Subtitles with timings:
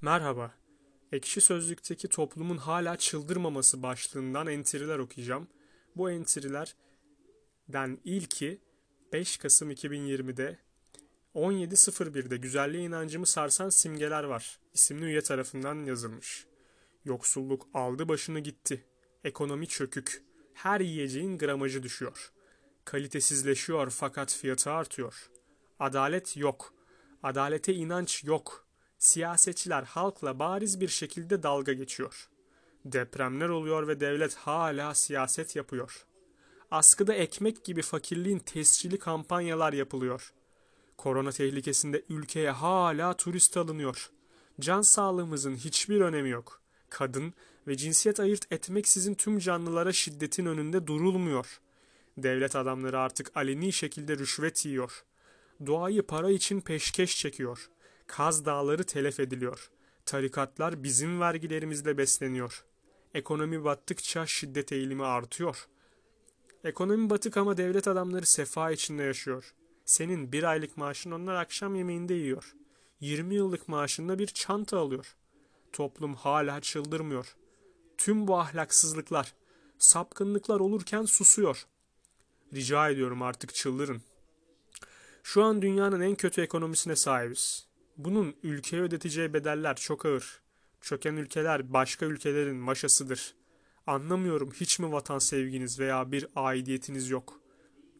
[0.00, 0.54] Merhaba.
[1.12, 5.48] Ekşi Sözlük'teki toplumun hala çıldırmaması başlığından entriler okuyacağım.
[5.96, 8.60] Bu entrilerden ilki
[9.12, 10.58] 5 Kasım 2020'de
[11.34, 16.46] 17.01'de Güzelliğe inancımı sarsan simgeler var isimli üye tarafından yazılmış.
[17.04, 18.84] Yoksulluk aldı başını gitti.
[19.24, 20.22] Ekonomi çökük.
[20.54, 22.32] Her yiyeceğin gramajı düşüyor.
[22.84, 25.30] Kalitesizleşiyor fakat fiyatı artıyor.
[25.78, 26.74] Adalet yok.
[27.22, 28.65] Adalete inanç yok.
[28.98, 32.28] Siyasetçiler halkla bariz bir şekilde dalga geçiyor.
[32.84, 36.06] Depremler oluyor ve devlet hala siyaset yapıyor.
[36.70, 40.32] Askıda ekmek gibi fakirliğin tescili kampanyalar yapılıyor.
[40.96, 44.10] Korona tehlikesinde ülkeye hala turist alınıyor.
[44.60, 46.62] Can sağlığımızın hiçbir önemi yok.
[46.90, 47.34] Kadın
[47.66, 51.60] ve cinsiyet ayırt etmeksizin tüm canlılara şiddetin önünde durulmuyor.
[52.18, 55.04] Devlet adamları artık aleni şekilde rüşvet yiyor.
[55.66, 57.70] Doğayı para için peşkeş çekiyor.
[58.06, 59.70] Kaz dağları telef ediliyor.
[60.06, 62.64] Tarikatlar bizim vergilerimizle besleniyor.
[63.14, 65.66] Ekonomi battıkça şiddet eğilimi artıyor.
[66.64, 69.54] Ekonomi batık ama devlet adamları sefa içinde yaşıyor.
[69.84, 72.54] Senin bir aylık maaşın onlar akşam yemeğinde yiyor.
[73.00, 75.16] 20 yıllık maaşında bir çanta alıyor.
[75.72, 77.36] Toplum hala çıldırmıyor.
[77.98, 79.34] Tüm bu ahlaksızlıklar,
[79.78, 81.66] sapkınlıklar olurken susuyor.
[82.54, 84.02] Rica ediyorum artık çıldırın.
[85.22, 87.66] Şu an dünyanın en kötü ekonomisine sahibiz.
[87.96, 90.40] Bunun ülkeye ödeteceği bedeller çok ağır.
[90.80, 93.34] Çöken ülkeler başka ülkelerin maşasıdır.
[93.86, 97.40] Anlamıyorum hiç mi vatan sevginiz veya bir aidiyetiniz yok?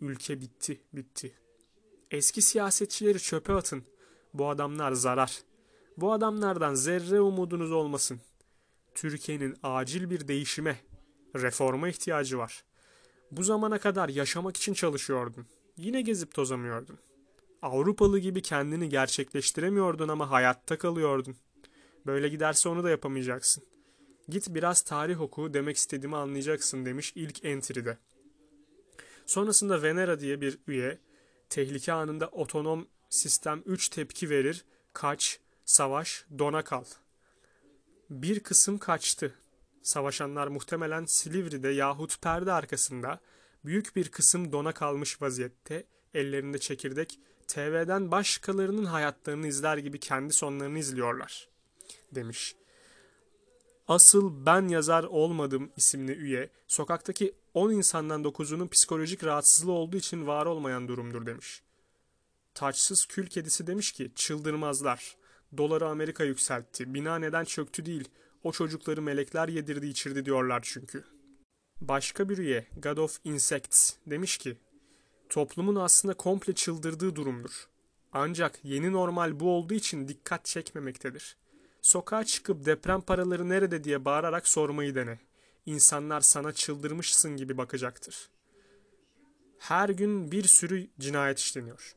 [0.01, 1.35] Ülke bitti, bitti.
[2.11, 3.85] Eski siyasetçileri çöpe atın.
[4.35, 5.39] Bu adamlar zarar.
[5.97, 8.21] Bu adamlardan zerre umudunuz olmasın.
[8.95, 10.81] Türkiye'nin acil bir değişime,
[11.37, 12.65] reforma ihtiyacı var.
[13.31, 15.47] Bu zamana kadar yaşamak için çalışıyordun.
[15.77, 16.99] Yine gezip tozamıyordun.
[17.67, 21.37] Avrupalı gibi kendini gerçekleştiremiyordun ama hayatta kalıyordun.
[22.07, 23.65] Böyle giderse onu da yapamayacaksın.
[24.29, 27.99] Git biraz tarih oku demek istediğimi anlayacaksın demiş ilk entry'de.
[29.27, 30.99] Sonrasında Venera diye bir üye
[31.51, 34.65] tehlike anında otonom sistem 3 tepki verir.
[34.93, 36.85] Kaç, savaş, dona kal.
[38.11, 39.35] Bir kısım kaçtı.
[39.83, 43.21] Savaşanlar muhtemelen Silivri'de yahut perde arkasında
[43.65, 47.19] büyük bir kısım dona kalmış vaziyette ellerinde çekirdek
[47.49, 51.49] TV'den başkalarının hayatlarını izler gibi kendi sonlarını izliyorlar
[52.13, 52.57] demiş.
[53.89, 60.47] Asıl ben yazar olmadım isimli üye sokaktaki 10 insandan 9'unun psikolojik rahatsızlığı olduğu için var
[60.47, 61.63] olmayan durumdur demiş.
[62.55, 65.17] Taçsız kül kedisi demiş ki çıldırmazlar.
[65.57, 66.95] Doları Amerika yükseltti.
[66.95, 68.09] Bina neden çöktü değil.
[68.43, 71.05] O çocukları melekler yedirdi içirdi diyorlar çünkü.
[71.81, 74.57] Başka bir üye God of Insects demiş ki
[75.29, 77.69] toplumun aslında komple çıldırdığı durumdur.
[78.13, 81.37] Ancak yeni normal bu olduğu için dikkat çekmemektedir.
[81.83, 85.19] Sokağa çıkıp deprem paraları nerede diye bağırarak sormayı dene.
[85.67, 88.29] İnsanlar sana çıldırmışsın gibi bakacaktır.
[89.59, 91.97] Her gün bir sürü cinayet işleniyor.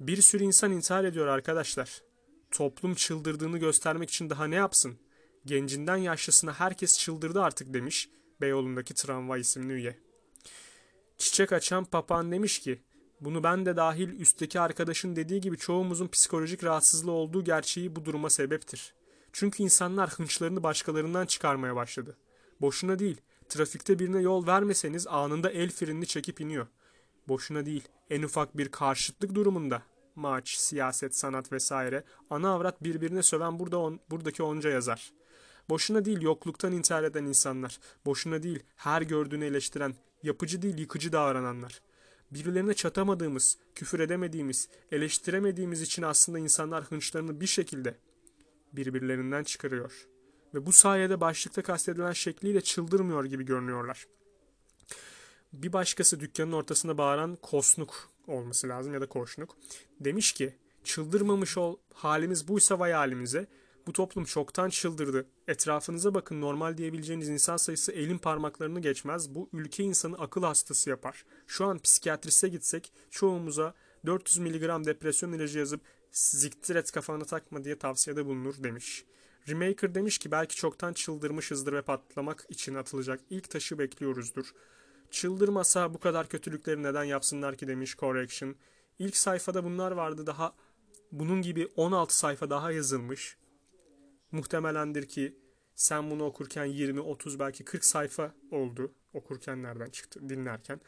[0.00, 2.02] Bir sürü insan intihar ediyor arkadaşlar.
[2.50, 4.98] Toplum çıldırdığını göstermek için daha ne yapsın?
[5.46, 8.10] Gencinden yaşlısına herkes çıldırdı artık demiş
[8.40, 10.09] Beyoğlu'ndaki tramvay isimli üye.
[11.20, 12.82] Çiçek açan papağan demiş ki
[13.20, 18.30] bunu ben de dahil üstteki arkadaşın dediği gibi çoğumuzun psikolojik rahatsızlığı olduğu gerçeği bu duruma
[18.30, 18.94] sebeptir.
[19.32, 22.16] Çünkü insanlar hınçlarını başkalarından çıkarmaya başladı.
[22.60, 26.66] Boşuna değil, trafikte birine yol vermeseniz anında el frenini çekip iniyor.
[27.28, 29.82] Boşuna değil, en ufak bir karşıtlık durumunda
[30.14, 35.12] maç, siyaset, sanat vesaire ana avrat birbirine söven burada on, buradaki onca yazar.
[35.70, 37.80] Boşuna değil yokluktan intihar eden insanlar.
[38.06, 41.80] Boşuna değil her gördüğünü eleştiren, yapıcı değil yıkıcı davrananlar.
[42.30, 47.94] Birilerine çatamadığımız, küfür edemediğimiz, eleştiremediğimiz için aslında insanlar hınçlarını bir şekilde
[48.72, 50.06] birbirlerinden çıkarıyor.
[50.54, 54.06] Ve bu sayede başlıkta kastedilen şekliyle çıldırmıyor gibi görünüyorlar.
[55.52, 59.56] Bir başkası dükkanın ortasında bağıran kosnuk olması lazım ya da koşnuk.
[60.00, 60.54] Demiş ki
[60.84, 63.46] çıldırmamış ol halimiz buysa vay halimize.
[63.86, 65.26] Bu toplum çoktan çıldırdı.
[65.48, 69.34] Etrafınıza bakın normal diyebileceğiniz insan sayısı elin parmaklarını geçmez.
[69.34, 71.24] Bu ülke insanı akıl hastası yapar.
[71.46, 73.74] Şu an psikiyatriste gitsek çoğumuza
[74.06, 75.80] 400 mg depresyon ilacı yazıp
[76.12, 79.04] ziktir et kafana takma diye tavsiyede bulunur demiş.
[79.48, 84.54] Remaker demiş ki belki çoktan çıldırmışızdır ve patlamak için atılacak ilk taşı bekliyoruzdur.
[85.10, 88.54] Çıldırmasa bu kadar kötülükleri neden yapsınlar ki demiş Correction.
[88.98, 90.54] İlk sayfada bunlar vardı daha
[91.12, 93.36] bunun gibi 16 sayfa daha yazılmış.
[94.32, 95.36] Muhtemelendir ki
[95.74, 98.94] sen bunu okurken 20, 30 belki 40 sayfa oldu.
[99.12, 100.80] Okurken nereden çıktı dinlerken.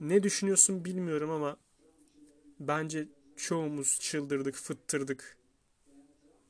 [0.00, 1.56] Ne düşünüyorsun bilmiyorum ama
[2.60, 5.38] bence çoğumuz çıldırdık, fıttırdık.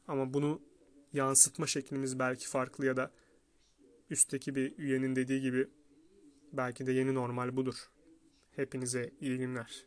[0.08, 0.62] Ama bunu
[1.12, 3.10] yansıtma şeklimiz belki farklı ya da
[4.10, 5.68] üstteki bir üyenin dediği gibi
[6.52, 7.90] belki de yeni normal budur.
[8.56, 9.86] Hepinize iyi günler.